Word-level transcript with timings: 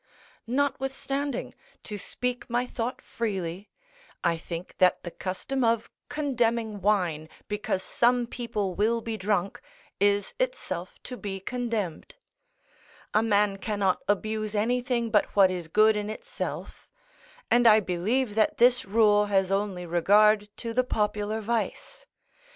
Notwithstanding, 0.47 1.53
to 1.83 1.95
speak 1.95 2.49
my 2.49 2.65
thought 2.65 3.03
freely, 3.03 3.69
I 4.23 4.35
think 4.35 4.73
that 4.79 5.03
the 5.03 5.11
custom 5.11 5.63
of 5.63 5.91
condemning 6.09 6.81
wine, 6.81 7.29
because 7.47 7.83
some 7.83 8.25
people 8.25 8.73
will 8.73 9.01
be 9.01 9.15
drunk, 9.15 9.61
is 9.99 10.33
itself 10.39 10.95
to 11.03 11.17
be 11.17 11.39
condemned; 11.39 12.15
a 13.13 13.21
man 13.21 13.57
cannot 13.59 14.01
abuse 14.07 14.55
anything 14.55 15.11
but 15.11 15.35
what 15.35 15.51
is 15.51 15.67
good 15.67 15.95
in 15.95 16.09
itself; 16.09 16.89
and 17.51 17.67
I 17.67 17.79
believe 17.79 18.33
that 18.33 18.57
this 18.57 18.85
rule 18.85 19.25
has 19.27 19.51
only 19.51 19.85
regard 19.85 20.49
to 20.57 20.73
the 20.73 20.83
popular 20.83 21.41
vice. 21.41 22.07